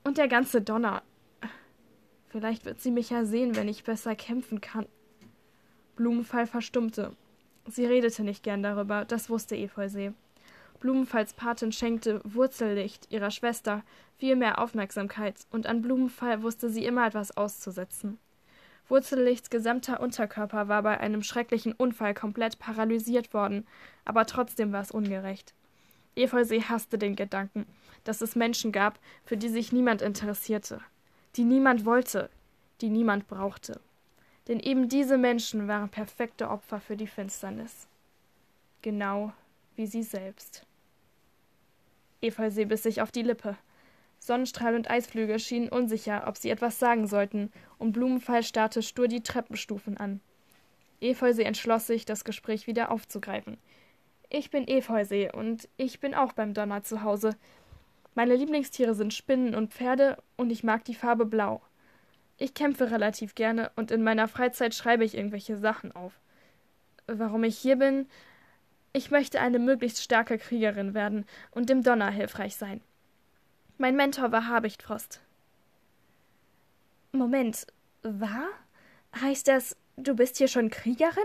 Und 0.04 0.18
der 0.18 0.28
ganze 0.28 0.62
Donner. 0.62 1.02
Vielleicht 2.36 2.66
wird 2.66 2.82
sie 2.82 2.92
mich 2.92 3.12
ja 3.12 3.24
sehen, 3.24 3.56
wenn 3.56 3.70
ich 3.70 3.86
besser 3.86 4.14
kämpfen 4.14 4.60
kann. 4.60 4.88
Blumenfall 5.96 6.48
verstummte. 6.48 7.16
Sie 7.66 7.86
redete 7.86 8.26
nicht 8.26 8.44
gern 8.44 8.62
darüber, 8.62 9.06
das 9.06 9.30
wusste 9.30 9.56
Efeusee. 9.56 10.12
Blumenfalls 10.82 11.34
Patin 11.34 11.72
schenkte 11.72 12.20
Wurzellicht 12.26 13.10
ihrer 13.10 13.32
Schwester 13.32 13.84
viel 14.18 14.36
mehr 14.36 14.60
Aufmerksamkeit, 14.60 15.48
und 15.50 15.66
an 15.66 15.82
Blumenfall 15.82 16.44
wusste 16.44 16.70
sie 16.70 16.84
immer 16.84 17.08
etwas 17.08 17.38
auszusetzen. 17.38 18.20
Wurzellichts 18.90 19.50
gesamter 19.50 20.02
Unterkörper 20.02 20.68
war 20.68 20.84
bei 20.84 21.00
einem 21.00 21.24
schrecklichen 21.24 21.72
Unfall 21.72 22.14
komplett 22.14 22.60
paralysiert 22.60 23.34
worden, 23.34 23.66
aber 24.04 24.26
trotzdem 24.26 24.74
war 24.74 24.82
es 24.82 24.92
ungerecht. 24.92 25.54
Efeusee 26.18 26.64
hasste 26.64 26.98
den 26.98 27.16
Gedanken, 27.16 27.66
dass 28.04 28.20
es 28.20 28.36
Menschen 28.36 28.74
gab, 28.74 29.00
für 29.24 29.38
die 29.38 29.48
sich 29.48 29.72
niemand 29.72 30.02
interessierte, 30.02 30.82
die 31.36 31.44
niemand 31.44 31.86
wollte, 31.86 32.30
die 32.82 32.90
niemand 32.90 33.28
brauchte. 33.28 33.80
Denn 34.48 34.60
eben 34.60 34.90
diese 34.90 35.18
Menschen 35.18 35.68
waren 35.68 35.90
perfekte 35.90 36.50
Opfer 36.50 36.80
für 36.80 36.96
die 36.96 37.08
Finsternis. 37.08 37.88
Genau 38.82 39.34
wie 39.76 39.88
sie 39.88 40.04
selbst. 40.04 40.66
Efeusee 42.22 42.66
biss 42.66 42.84
sich 42.84 43.02
auf 43.02 43.12
die 43.12 43.24
Lippe. 43.24 43.58
Sonnenstrahl 44.20 44.76
und 44.76 44.90
Eisflügel 44.90 45.40
schienen 45.40 45.70
unsicher, 45.70 46.24
ob 46.28 46.38
sie 46.38 46.50
etwas 46.50 46.80
sagen 46.80 47.08
sollten, 47.08 47.52
und 47.78 47.92
Blumenfall 47.92 48.44
starrte 48.44 48.82
stur 48.82 49.08
die 49.08 49.22
Treppenstufen 49.22 49.98
an. 49.98 50.22
Efeusee 51.02 51.44
entschloss 51.44 51.88
sich, 51.88 52.06
das 52.06 52.24
Gespräch 52.24 52.68
wieder 52.68 52.92
aufzugreifen. 52.92 53.58
Ich 54.30 54.50
bin 54.50 54.68
Efeusee 54.68 55.32
und 55.32 55.68
ich 55.78 56.00
bin 56.00 56.16
auch 56.16 56.34
beim 56.34 56.54
Donner 56.54 56.84
zu 56.84 57.04
Hause. 57.04 57.36
Meine 58.16 58.36
Lieblingstiere 58.36 58.96
sind 58.96 59.14
Spinnen 59.14 59.54
und 59.54 59.74
Pferde 59.74 60.18
und 60.38 60.50
ich 60.50 60.64
mag 60.64 60.86
die 60.86 60.96
Farbe 60.96 61.26
Blau. 61.26 61.62
Ich 62.38 62.54
kämpfe 62.54 62.90
relativ 62.90 63.36
gerne 63.36 63.72
und 63.76 63.92
in 63.92 64.04
meiner 64.04 64.28
Freizeit 64.30 64.74
schreibe 64.74 65.04
ich 65.04 65.16
irgendwelche 65.16 65.58
Sachen 65.58 65.92
auf. 65.92 66.20
Warum 67.08 67.44
ich 67.44 67.58
hier 67.58 67.76
bin, 67.76 68.08
ich 68.94 69.12
möchte 69.12 69.42
eine 69.42 69.60
möglichst 69.60 70.02
starke 70.02 70.38
Kriegerin 70.38 70.94
werden 70.94 71.26
und 71.52 71.70
dem 71.70 71.84
Donner 71.84 72.10
hilfreich 72.10 72.56
sein. 72.56 72.82
Mein 73.78 73.98
Mentor 73.98 74.32
war 74.32 74.48
Habichtfrost. 74.48 75.20
Moment, 77.12 77.68
war? 78.02 78.48
Heißt 79.20 79.50
das, 79.50 79.76
du 79.98 80.16
bist 80.16 80.38
hier 80.38 80.48
schon 80.48 80.70
Kriegerin? 80.70 81.24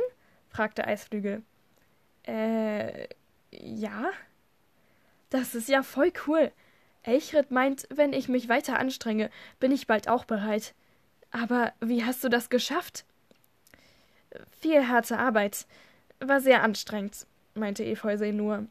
fragte 0.48 0.84
Eisflügel. 0.84 1.42
Äh, 2.26 3.06
ja? 3.52 4.10
Das 5.30 5.54
ist 5.54 5.68
ja 5.68 5.84
voll 5.84 6.12
cool. 6.26 6.50
Elchrit 7.02 7.50
meint, 7.50 7.86
wenn 7.90 8.12
ich 8.12 8.28
mich 8.28 8.48
weiter 8.48 8.78
anstrenge, 8.78 9.30
bin 9.58 9.72
ich 9.72 9.86
bald 9.86 10.08
auch 10.08 10.24
bereit. 10.24 10.74
Aber 11.30 11.72
wie 11.80 12.04
hast 12.04 12.22
du 12.24 12.28
das 12.28 12.50
geschafft? 12.50 13.04
Viel 14.60 14.88
harte 14.88 15.18
Arbeit. 15.18 15.66
War 16.20 16.40
sehr 16.40 16.62
anstrengend 16.62 17.26
meinte 17.54 17.84
Efeusee 17.84 18.32
nur. 18.32 18.66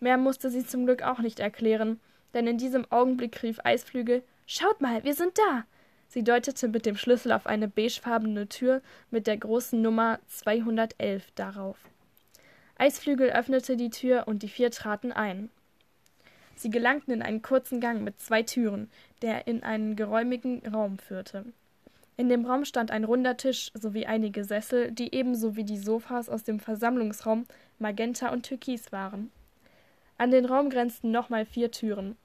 Mehr 0.00 0.16
musste 0.16 0.50
sie 0.50 0.66
zum 0.66 0.86
Glück 0.86 1.02
auch 1.02 1.18
nicht 1.18 1.40
erklären, 1.40 2.00
denn 2.34 2.46
in 2.46 2.58
diesem 2.58 2.90
Augenblick 2.90 3.42
rief 3.42 3.60
Eisflügel 3.64 4.22
Schaut 4.46 4.80
mal, 4.80 5.04
wir 5.04 5.14
sind 5.14 5.38
da. 5.38 5.64
Sie 6.08 6.24
deutete 6.24 6.68
mit 6.68 6.84
dem 6.84 6.96
Schlüssel 6.96 7.32
auf 7.32 7.46
eine 7.46 7.68
beigefarbene 7.68 8.48
Tür 8.48 8.82
mit 9.10 9.26
der 9.26 9.36
großen 9.36 9.80
Nummer 9.80 10.18
211 10.26 11.30
darauf. 11.34 11.78
Eisflügel 12.76 13.30
öffnete 13.30 13.76
die 13.76 13.90
Tür 13.90 14.24
und 14.26 14.42
die 14.42 14.48
vier 14.48 14.70
traten 14.70 15.12
ein. 15.12 15.50
Sie 16.56 16.70
gelangten 16.70 17.12
in 17.12 17.22
einen 17.22 17.42
kurzen 17.42 17.80
Gang 17.80 18.02
mit 18.02 18.20
zwei 18.20 18.42
Türen, 18.42 18.90
der 19.22 19.46
in 19.46 19.62
einen 19.62 19.96
geräumigen 19.96 20.62
Raum 20.66 20.98
führte. 20.98 21.44
In 22.16 22.28
dem 22.28 22.44
Raum 22.44 22.64
stand 22.64 22.90
ein 22.90 23.04
runder 23.04 23.36
Tisch 23.36 23.70
sowie 23.74 24.06
einige 24.06 24.44
Sessel, 24.44 24.92
die 24.92 25.14
ebenso 25.14 25.56
wie 25.56 25.64
die 25.64 25.78
Sofas 25.78 26.28
aus 26.28 26.44
dem 26.44 26.60
Versammlungsraum 26.60 27.46
magenta 27.78 28.28
und 28.28 28.44
türkis 28.44 28.92
waren. 28.92 29.32
An 30.18 30.30
den 30.30 30.44
Raum 30.44 30.70
grenzten 30.70 31.10
nochmal 31.10 31.46
vier 31.46 31.70
Türen. 31.70 32.16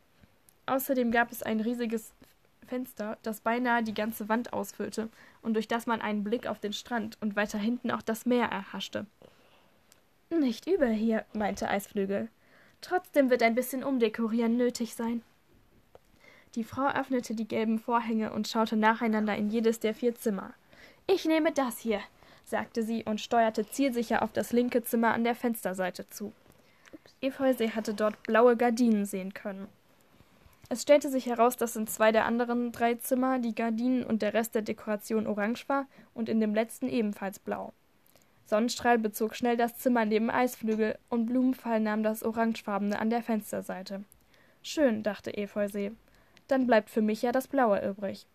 Außerdem 0.66 1.12
gab 1.12 1.32
es 1.32 1.42
ein 1.42 1.62
riesiges 1.62 2.14
Fenster, 2.68 3.18
das 3.24 3.40
beinahe 3.40 3.82
die 3.82 3.94
ganze 3.94 4.28
Wand 4.30 4.54
ausfüllte 4.54 5.10
und 5.42 5.54
durch 5.54 5.68
das 5.68 5.88
man 5.88 6.02
einen 6.02 6.24
Blick 6.24 6.48
auf 6.48 6.60
den 6.60 6.74
Strand 6.74 7.18
und 7.22 7.36
weiter 7.36 7.58
hinten 7.58 7.90
auch 7.90 8.02
das 8.02 8.26
Meer 8.26 8.48
erhaschte. 8.48 9.06
Nicht 10.30 10.68
übel 10.68 10.92
hier, 10.92 11.26
meinte 11.34 11.70
Eisflügel. 11.70 12.28
Trotzdem 12.82 13.30
wird 13.30 13.44
ein 13.44 13.56
bisschen 13.56 13.84
Umdekorieren 13.84 14.58
nötig 14.58 14.96
sein. 14.96 15.24
Die 16.56 16.64
Frau 16.64 16.88
öffnete 16.88 17.36
die 17.36 17.48
gelben 17.48 17.80
Vorhänge 17.80 18.32
und 18.32 18.48
schaute 18.48 18.78
nacheinander 18.78 19.36
in 19.36 19.50
jedes 19.50 19.80
der 19.80 19.94
vier 19.94 20.16
Zimmer. 20.16 20.54
Ich 21.06 21.26
nehme 21.26 21.52
das 21.52 21.80
hier, 21.80 22.00
sagte 22.46 22.84
sie 22.84 23.04
und 23.04 23.22
steuerte 23.22 23.70
zielsicher 23.70 24.24
auf 24.24 24.32
das 24.32 24.52
linke 24.52 24.84
Zimmer 24.84 25.14
an 25.14 25.24
der 25.24 25.36
Fensterseite 25.36 26.10
zu. 26.10 26.34
Efeusee 27.22 27.72
hatte 27.72 27.94
dort 27.94 28.22
blaue 28.24 28.56
Gardinen 28.56 29.06
sehen 29.06 29.34
können. 29.34 29.68
Es 30.70 30.82
stellte 30.82 31.10
sich 31.10 31.28
heraus, 31.28 31.56
dass 31.56 31.76
in 31.76 31.88
zwei 31.88 32.12
der 32.12 32.26
anderen 32.26 32.72
drei 32.72 32.96
Zimmer 32.96 33.40
die 33.40 33.56
Gardinen 33.56 34.04
und 34.04 34.22
der 34.22 34.34
Rest 34.34 34.54
der 34.54 34.62
Dekoration 34.62 35.26
orange 35.26 35.68
war 35.70 35.88
und 36.14 36.28
in 36.28 36.40
dem 36.40 36.54
letzten 36.54 36.90
ebenfalls 36.90 37.40
blau. 37.40 37.74
Sonnenstrahl 38.48 38.98
bezog 38.98 39.36
schnell 39.36 39.58
das 39.58 39.78
Zimmer 39.78 40.06
neben 40.06 40.30
Eisflügel 40.30 40.98
und 41.10 41.26
Blumenfall 41.26 41.82
nahm 41.82 42.02
das 42.02 42.24
orangefarbene 42.24 42.98
an 42.98 43.10
der 43.10 43.22
Fensterseite. 43.22 44.06
Schön, 44.64 45.04
dachte 45.04 45.36
Efeusee. 45.36 45.92
Dann 46.48 46.66
bleibt 46.66 46.90
für 46.90 47.02
mich 47.02 47.22
ja 47.22 47.34
das 47.34 47.50
Blaue 47.50 47.86
übrig. 47.86 48.26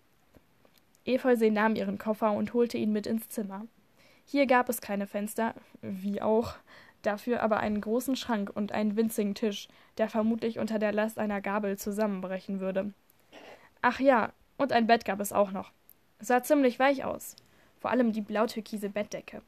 Efeusee 1.07 1.51
nahm 1.51 1.77
ihren 1.77 1.97
Koffer 1.97 2.33
und 2.33 2.53
holte 2.53 2.77
ihn 2.77 2.93
mit 2.93 3.07
ins 3.07 3.31
Zimmer. 3.31 3.67
Hier 4.27 4.47
gab 4.47 4.69
es 4.69 4.83
keine 4.83 5.07
Fenster, 5.07 5.55
wie 5.81 6.21
auch, 6.21 6.55
dafür 7.01 7.43
aber 7.43 7.61
einen 7.61 7.81
großen 7.81 8.15
Schrank 8.15 8.51
und 8.55 8.71
einen 8.71 8.97
winzigen 8.97 9.35
Tisch, 9.35 9.67
der 9.97 10.11
vermutlich 10.11 10.59
unter 10.59 10.79
der 10.79 10.93
Last 10.93 11.19
einer 11.19 11.41
Gabel 11.41 11.79
zusammenbrechen 11.79 12.61
würde. 12.61 12.93
Ach 13.81 13.99
ja, 13.99 14.33
und 14.59 14.73
ein 14.73 14.87
Bett 14.87 15.07
gab 15.07 15.21
es 15.21 15.33
auch 15.33 15.53
noch. 15.53 15.73
Sah 16.21 16.43
ziemlich 16.43 16.79
weich 16.79 17.03
aus, 17.03 17.35
vor 17.81 17.91
allem 17.91 18.13
die 18.13 18.21
blautürkise 18.21 18.91
Bettdecke. 18.91 19.41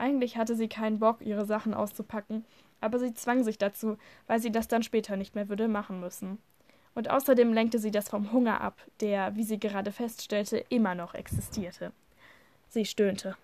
Eigentlich 0.00 0.38
hatte 0.38 0.56
sie 0.56 0.68
keinen 0.68 0.98
Bock, 0.98 1.20
ihre 1.20 1.44
Sachen 1.44 1.74
auszupacken, 1.74 2.46
aber 2.80 2.98
sie 2.98 3.12
zwang 3.12 3.44
sich 3.44 3.58
dazu, 3.58 3.98
weil 4.26 4.40
sie 4.40 4.50
das 4.50 4.66
dann 4.66 4.82
später 4.82 5.18
nicht 5.18 5.34
mehr 5.34 5.50
würde 5.50 5.68
machen 5.68 6.00
müssen. 6.00 6.38
Und 6.94 7.10
außerdem 7.10 7.52
lenkte 7.52 7.78
sie 7.78 7.90
das 7.90 8.08
vom 8.08 8.32
Hunger 8.32 8.62
ab, 8.62 8.78
der, 9.00 9.36
wie 9.36 9.44
sie 9.44 9.60
gerade 9.60 9.92
feststellte, 9.92 10.64
immer 10.70 10.94
noch 10.94 11.12
existierte. 11.12 11.92
Sie 12.70 12.86
stöhnte. 12.86 13.36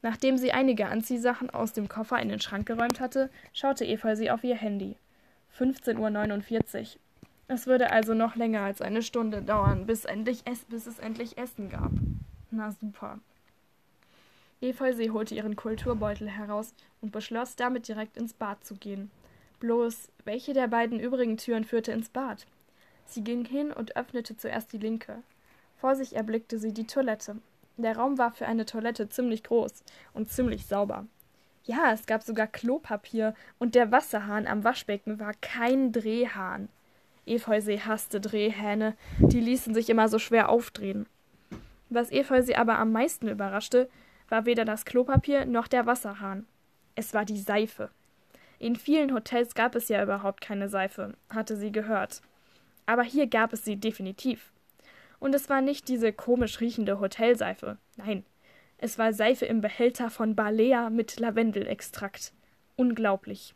Nachdem 0.00 0.38
sie 0.38 0.52
einige 0.52 0.86
Anziehsachen 0.86 1.50
aus 1.50 1.72
dem 1.72 1.88
Koffer 1.88 2.20
in 2.20 2.28
den 2.28 2.40
Schrank 2.40 2.66
geräumt 2.66 3.00
hatte, 3.00 3.28
schaute 3.52 3.84
Eva 3.84 4.14
sie 4.14 4.30
auf 4.30 4.44
ihr 4.44 4.54
Handy. 4.54 4.94
15.49 5.58 6.80
Uhr. 6.82 7.00
Es 7.48 7.66
würde 7.66 7.90
also 7.90 8.14
noch 8.14 8.36
länger 8.36 8.60
als 8.60 8.80
eine 8.80 9.02
Stunde 9.02 9.42
dauern, 9.42 9.86
bis, 9.86 10.04
endlich 10.04 10.42
es, 10.44 10.66
bis 10.66 10.86
es 10.86 11.00
endlich 11.00 11.36
Essen 11.36 11.68
gab. 11.68 11.90
Na 12.52 12.70
super. 12.70 13.18
Efeusee 14.64 15.10
holte 15.10 15.34
ihren 15.34 15.56
Kulturbeutel 15.56 16.28
heraus 16.28 16.74
und 17.00 17.12
beschloss, 17.12 17.54
damit 17.56 17.86
direkt 17.86 18.16
ins 18.16 18.32
Bad 18.32 18.64
zu 18.64 18.76
gehen. 18.76 19.10
Bloß, 19.60 20.10
welche 20.24 20.54
der 20.54 20.68
beiden 20.68 20.98
übrigen 20.98 21.36
Türen 21.36 21.64
führte 21.64 21.92
ins 21.92 22.08
Bad? 22.08 22.46
Sie 23.06 23.22
ging 23.22 23.44
hin 23.44 23.72
und 23.72 23.96
öffnete 23.96 24.36
zuerst 24.36 24.72
die 24.72 24.78
linke. 24.78 25.22
Vor 25.76 25.94
sich 25.94 26.16
erblickte 26.16 26.58
sie 26.58 26.72
die 26.72 26.86
Toilette. 26.86 27.36
Der 27.76 27.96
Raum 27.96 28.18
war 28.18 28.32
für 28.32 28.46
eine 28.46 28.64
Toilette 28.64 29.08
ziemlich 29.08 29.42
groß 29.42 29.84
und 30.14 30.30
ziemlich 30.30 30.66
sauber. 30.66 31.06
Ja, 31.64 31.92
es 31.92 32.06
gab 32.06 32.22
sogar 32.22 32.46
Klopapier 32.46 33.34
und 33.58 33.74
der 33.74 33.90
Wasserhahn 33.90 34.46
am 34.46 34.64
Waschbecken 34.64 35.18
war 35.18 35.32
kein 35.40 35.92
Drehhahn. 35.92 36.68
Efeusee 37.26 37.80
hasste 37.80 38.20
Drehhähne, 38.20 38.94
die 39.18 39.40
ließen 39.40 39.74
sich 39.74 39.88
immer 39.88 40.08
so 40.08 40.18
schwer 40.18 40.50
aufdrehen. 40.50 41.06
Was 41.88 42.12
Efeusee 42.12 42.56
aber 42.56 42.78
am 42.78 42.92
meisten 42.92 43.28
überraschte, 43.28 43.88
war 44.34 44.46
weder 44.46 44.64
das 44.64 44.84
Klopapier 44.84 45.46
noch 45.46 45.68
der 45.68 45.86
Wasserhahn. 45.86 46.44
Es 46.96 47.14
war 47.14 47.24
die 47.24 47.38
Seife. 47.38 47.90
In 48.58 48.74
vielen 48.74 49.14
Hotels 49.14 49.54
gab 49.54 49.76
es 49.76 49.86
ja 49.86 50.02
überhaupt 50.02 50.40
keine 50.40 50.68
Seife, 50.68 51.14
hatte 51.30 51.56
sie 51.56 51.70
gehört. 51.70 52.20
Aber 52.84 53.04
hier 53.04 53.28
gab 53.28 53.52
es 53.52 53.64
sie 53.64 53.76
definitiv. 53.76 54.52
Und 55.20 55.36
es 55.36 55.48
war 55.48 55.60
nicht 55.60 55.86
diese 55.86 56.12
komisch 56.12 56.60
riechende 56.60 56.98
Hotelseife. 56.98 57.78
Nein, 57.96 58.24
es 58.78 58.98
war 58.98 59.12
Seife 59.12 59.46
im 59.46 59.60
Behälter 59.60 60.10
von 60.10 60.34
Balea 60.34 60.90
mit 60.90 61.20
Lavendelextrakt. 61.20 62.32
Unglaublich. 62.74 63.54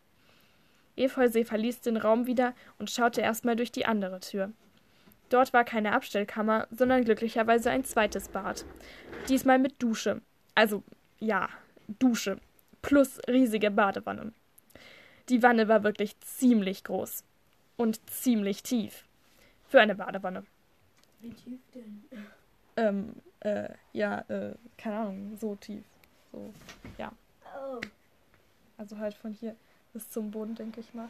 Efeusee 0.94 1.44
verließ 1.44 1.80
den 1.80 1.96
Raum 1.96 2.28
wieder 2.28 2.54
und 2.78 2.88
schaute 2.88 3.20
erstmal 3.20 3.56
durch 3.56 3.72
die 3.72 3.86
andere 3.86 4.20
Tür. 4.20 4.52
Dort 5.28 5.52
war 5.52 5.64
keine 5.64 5.90
Abstellkammer, 5.92 6.68
sondern 6.70 7.02
glücklicherweise 7.02 7.68
ein 7.68 7.82
zweites 7.82 8.28
Bad. 8.28 8.64
Diesmal 9.28 9.58
mit 9.58 9.82
Dusche. 9.82 10.22
Also, 10.58 10.82
ja, 11.20 11.48
Dusche. 12.00 12.40
Plus 12.82 13.20
riesige 13.28 13.70
Badewanne. 13.70 14.32
Die 15.28 15.40
Wanne 15.40 15.68
war 15.68 15.84
wirklich 15.84 16.18
ziemlich 16.20 16.82
groß. 16.82 17.22
Und 17.76 18.00
ziemlich 18.10 18.64
tief. 18.64 19.04
Für 19.68 19.80
eine 19.80 19.94
Badewanne. 19.94 20.42
Wie 21.20 21.30
tief 21.30 21.60
denn? 21.72 22.02
Ähm, 22.76 23.14
äh, 23.38 23.68
ja, 23.92 24.24
äh, 24.28 24.54
keine 24.76 24.96
Ahnung, 24.98 25.36
so 25.40 25.54
tief. 25.54 25.84
So, 26.32 26.52
ja. 26.98 27.12
Oh. 27.56 27.80
Also 28.78 28.98
halt 28.98 29.14
von 29.14 29.32
hier 29.32 29.54
bis 29.92 30.10
zum 30.10 30.28
Boden, 30.32 30.56
denke 30.56 30.80
ich 30.80 30.92
mal. 30.92 31.08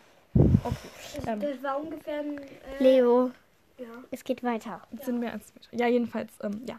Okay. 0.62 0.88
Das, 1.16 1.26
Ähm, 1.26 1.40
das 1.40 1.62
war 1.62 1.80
ungefähr 1.80 2.20
ein. 2.20 2.36
Äh, 2.38 2.48
Leo, 2.80 3.30
Ja. 3.78 3.86
es 4.10 4.22
geht 4.24 4.42
weiter. 4.42 4.86
es 4.98 5.06
sind 5.06 5.20
mehr 5.20 5.32
als 5.32 5.54
Meter. 5.54 5.68
Ja, 5.74 5.86
jedenfalls, 5.88 6.32
ähm, 6.42 6.60
ja. 6.68 6.78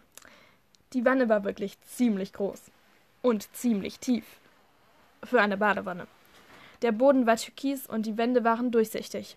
Die 0.94 1.06
Wanne 1.06 1.30
war 1.30 1.44
wirklich 1.44 1.80
ziemlich 1.82 2.34
groß. 2.34 2.72
Und 3.22 3.54
ziemlich 3.56 4.00
tief. 4.00 4.26
Für 5.24 5.42
eine 5.42 5.58
Badewanne. 5.58 6.08
Der 6.82 6.92
Boden 6.92 7.28
war 7.28 7.36
türkis 7.36 7.86
und 7.86 8.06
die 8.06 8.18
Wände 8.18 8.44
waren 8.44 8.72
durchsichtig. 8.72 9.36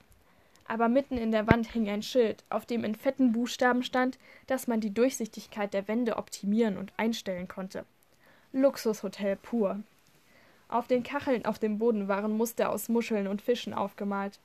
Aber 0.66 0.88
mitten 0.88 1.18
in 1.18 1.30
der 1.30 1.46
Wand 1.48 1.72
hing 1.72 1.88
ein 1.90 2.02
Schild, 2.02 2.44
auf 2.48 2.64
dem 2.64 2.84
in 2.84 2.94
fetten 2.94 3.32
Buchstaben 3.32 3.82
stand, 3.82 4.18
dass 4.46 4.66
man 4.66 4.80
die 4.80 4.94
Durchsichtigkeit 4.94 5.74
der 5.74 5.88
Wände 5.88 6.16
optimieren 6.16 6.78
und 6.78 6.92
einstellen 6.96 7.48
konnte. 7.48 7.84
Luxushotel 8.52 9.36
pur. 9.36 9.80
Auf 10.68 10.86
den 10.86 11.02
Kacheln 11.02 11.44
auf 11.44 11.58
dem 11.58 11.78
Boden 11.78 12.08
waren 12.08 12.36
Muster 12.36 12.70
aus 12.70 12.88
Muscheln 12.88 13.26
und 13.26 13.42
Fischen 13.42 13.74
aufgemalt. 13.74 14.38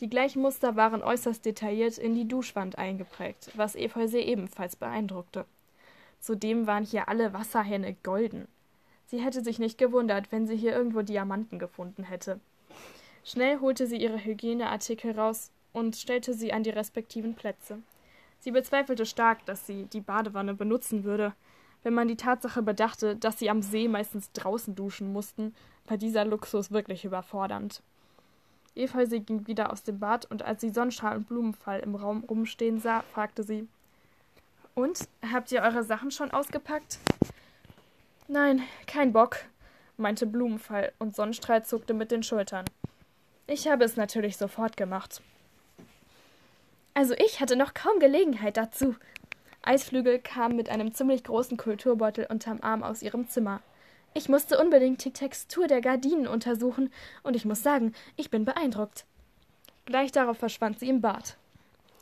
Die 0.00 0.10
gleichen 0.10 0.42
Muster 0.42 0.76
waren 0.76 1.02
äußerst 1.02 1.44
detailliert 1.44 1.98
in 1.98 2.14
die 2.14 2.28
Duschwand 2.28 2.78
eingeprägt, 2.78 3.50
was 3.54 3.74
Efeusee 3.74 4.22
ebenfalls 4.22 4.76
beeindruckte. 4.76 5.46
Zudem 6.24 6.66
waren 6.66 6.86
hier 6.86 7.10
alle 7.10 7.34
Wasserhähne 7.34 7.96
golden. 8.02 8.48
Sie 9.04 9.20
hätte 9.20 9.44
sich 9.44 9.58
nicht 9.58 9.76
gewundert, 9.76 10.32
wenn 10.32 10.46
sie 10.46 10.56
hier 10.56 10.74
irgendwo 10.74 11.02
Diamanten 11.02 11.58
gefunden 11.58 12.02
hätte. 12.02 12.40
Schnell 13.24 13.60
holte 13.60 13.86
sie 13.86 13.98
ihre 13.98 14.24
Hygieneartikel 14.24 15.12
raus 15.12 15.50
und 15.74 15.96
stellte 15.96 16.32
sie 16.32 16.54
an 16.54 16.62
die 16.62 16.70
respektiven 16.70 17.34
Plätze. 17.34 17.82
Sie 18.40 18.52
bezweifelte 18.52 19.04
stark, 19.04 19.44
dass 19.44 19.66
sie 19.66 19.84
die 19.84 20.00
Badewanne 20.00 20.54
benutzen 20.54 21.04
würde. 21.04 21.34
Wenn 21.82 21.92
man 21.92 22.08
die 22.08 22.16
Tatsache 22.16 22.62
bedachte, 22.62 23.16
dass 23.16 23.38
sie 23.38 23.50
am 23.50 23.60
See 23.60 23.86
meistens 23.86 24.32
draußen 24.32 24.74
duschen 24.74 25.12
mussten, 25.12 25.54
war 25.86 25.98
dieser 25.98 26.24
Luxus 26.24 26.70
wirklich 26.70 27.04
überfordernd. 27.04 27.82
Efeusee 28.74 29.20
ging 29.20 29.46
wieder 29.46 29.70
aus 29.70 29.82
dem 29.82 29.98
Bad 29.98 30.24
und 30.30 30.42
als 30.42 30.62
sie 30.62 30.70
Sonnenstrahl 30.70 31.18
und 31.18 31.28
Blumenfall 31.28 31.80
im 31.80 31.94
Raum 31.94 32.24
rumstehen 32.24 32.80
sah, 32.80 33.02
fragte 33.12 33.42
sie: 33.42 33.68
Und, 34.74 35.08
habt 35.32 35.52
ihr 35.52 35.62
eure 35.62 35.84
Sachen 35.84 36.10
schon 36.10 36.30
ausgepackt? 36.32 36.98
Nein, 38.26 38.62
kein 38.86 39.12
Bock, 39.12 39.36
meinte 39.96 40.26
Blumenfall 40.26 40.92
und 40.98 41.14
Sonnenstrahl 41.14 41.64
zuckte 41.64 41.94
mit 41.94 42.10
den 42.10 42.22
Schultern. 42.22 42.64
Ich 43.46 43.68
habe 43.68 43.84
es 43.84 43.96
natürlich 43.96 44.36
sofort 44.36 44.76
gemacht. 44.76 45.22
Also 46.94 47.14
ich 47.14 47.40
hatte 47.40 47.56
noch 47.56 47.74
kaum 47.74 47.98
Gelegenheit 47.98 48.56
dazu. 48.56 48.96
Eisflügel 49.62 50.18
kam 50.18 50.56
mit 50.56 50.68
einem 50.68 50.92
ziemlich 50.92 51.24
großen 51.24 51.56
Kulturbeutel 51.56 52.26
unterm 52.28 52.60
Arm 52.62 52.82
aus 52.82 53.02
ihrem 53.02 53.28
Zimmer. 53.28 53.60
Ich 54.14 54.28
musste 54.28 54.58
unbedingt 54.58 55.04
die 55.04 55.12
Textur 55.12 55.66
der 55.66 55.80
Gardinen 55.80 56.26
untersuchen, 56.26 56.92
und 57.22 57.34
ich 57.34 57.44
muss 57.44 57.62
sagen, 57.62 57.92
ich 58.16 58.30
bin 58.30 58.44
beeindruckt. 58.44 59.04
Gleich 59.86 60.12
darauf 60.12 60.38
verschwand 60.38 60.78
sie 60.78 60.88
im 60.88 61.00
Bad. 61.00 61.36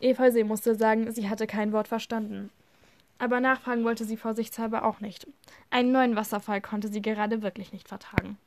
Efeusee 0.00 0.44
musste 0.44 0.74
sagen, 0.74 1.10
sie 1.10 1.28
hatte 1.28 1.46
kein 1.46 1.72
Wort 1.72 1.88
verstanden. 1.88 2.50
Aber 3.18 3.40
nachfragen 3.40 3.84
wollte 3.84 4.04
sie 4.04 4.16
vorsichtshalber 4.16 4.84
auch 4.84 5.00
nicht. 5.00 5.26
Einen 5.70 5.92
neuen 5.92 6.16
Wasserfall 6.16 6.60
konnte 6.60 6.88
sie 6.88 7.02
gerade 7.02 7.42
wirklich 7.42 7.72
nicht 7.72 7.88
vertragen. 7.88 8.38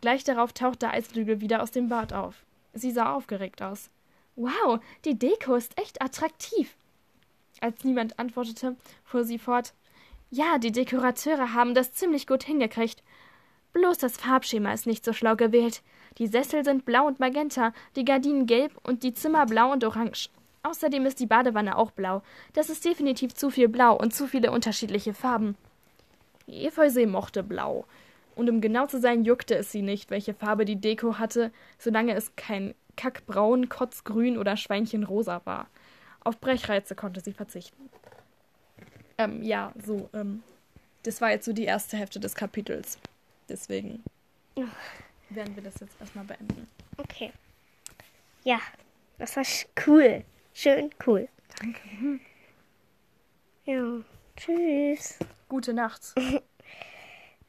Gleich 0.00 0.24
darauf 0.24 0.52
tauchte 0.52 0.90
Eisflügel 0.90 1.40
wieder 1.40 1.62
aus 1.62 1.70
dem 1.70 1.88
Bad 1.88 2.12
auf. 2.12 2.44
Sie 2.74 2.90
sah 2.90 3.12
aufgeregt 3.12 3.62
aus. 3.62 3.90
Wow, 4.36 4.80
die 5.04 5.18
Deko 5.18 5.56
ist 5.56 5.78
echt 5.78 6.00
attraktiv. 6.00 6.76
Als 7.60 7.82
niemand 7.82 8.18
antwortete, 8.18 8.76
fuhr 9.04 9.24
sie 9.24 9.38
fort. 9.38 9.74
Ja, 10.30 10.58
die 10.58 10.70
Dekorateure 10.70 11.54
haben 11.54 11.74
das 11.74 11.92
ziemlich 11.92 12.26
gut 12.26 12.44
hingekriegt. 12.44 13.02
Bloß 13.72 13.98
das 13.98 14.16
Farbschema 14.16 14.72
ist 14.72 14.86
nicht 14.86 15.04
so 15.04 15.12
schlau 15.12 15.34
gewählt. 15.34 15.82
Die 16.18 16.26
Sessel 16.26 16.64
sind 16.64 16.84
blau 16.84 17.06
und 17.06 17.18
magenta, 17.20 17.72
die 17.96 18.04
Gardinen 18.04 18.46
gelb 18.46 18.78
und 18.84 19.02
die 19.02 19.14
Zimmer 19.14 19.46
blau 19.46 19.72
und 19.72 19.84
orange. 19.84 20.30
Außerdem 20.68 21.06
ist 21.06 21.18
die 21.18 21.26
Badewanne 21.26 21.78
auch 21.78 21.90
blau. 21.92 22.22
Das 22.52 22.68
ist 22.68 22.84
definitiv 22.84 23.34
zu 23.34 23.48
viel 23.48 23.68
Blau 23.68 23.96
und 23.96 24.14
zu 24.14 24.26
viele 24.26 24.50
unterschiedliche 24.50 25.14
Farben. 25.14 25.56
Efeusee 26.46 27.06
mochte 27.06 27.42
Blau. 27.42 27.86
Und 28.36 28.50
um 28.50 28.60
genau 28.60 28.86
zu 28.86 29.00
sein, 29.00 29.24
juckte 29.24 29.54
es 29.54 29.72
sie 29.72 29.80
nicht, 29.80 30.10
welche 30.10 30.34
Farbe 30.34 30.66
die 30.66 30.76
Deko 30.76 31.18
hatte, 31.18 31.52
solange 31.78 32.14
es 32.14 32.36
kein 32.36 32.74
Kackbraun, 32.96 33.70
Kotzgrün 33.70 34.36
oder 34.36 34.58
Schweinchenrosa 34.58 35.40
war. 35.44 35.68
Auf 36.20 36.38
Brechreize 36.38 36.94
konnte 36.94 37.20
sie 37.20 37.32
verzichten. 37.32 37.88
Ähm, 39.16 39.42
ja, 39.42 39.72
so, 39.82 40.10
ähm, 40.12 40.42
das 41.04 41.22
war 41.22 41.30
jetzt 41.30 41.46
so 41.46 41.54
die 41.54 41.64
erste 41.64 41.96
Hälfte 41.96 42.20
des 42.20 42.34
Kapitels. 42.34 42.98
Deswegen 43.48 44.04
werden 45.30 45.56
wir 45.56 45.62
das 45.62 45.80
jetzt 45.80 45.98
erstmal 45.98 46.26
beenden. 46.26 46.68
Okay. 46.98 47.32
Ja, 48.44 48.60
das 49.16 49.34
war 49.34 49.44
cool. 49.86 50.24
Schön 50.60 50.90
cool. 51.06 51.28
Danke. 51.60 52.18
Ja, 53.64 54.00
tschüss. 54.36 55.20
Gute 55.48 55.72
Nacht. 55.72 56.16